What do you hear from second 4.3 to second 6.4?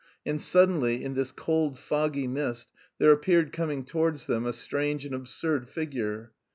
a strange and absurd figure.